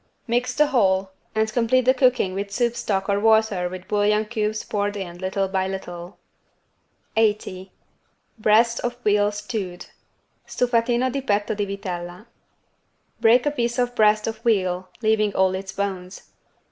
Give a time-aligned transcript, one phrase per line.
[0.25, 4.63] Mix the whole and complete the cooking with soup stock or water with bouillon cubes
[4.63, 6.17] poured in little by little.
[7.15, 7.71] 80
[8.39, 9.85] BREAST OF VEAL STEWED
[10.47, 12.25] (Stufatino di petto di vitella)
[13.19, 16.31] Break a piece of breast of veal leaving all its bones.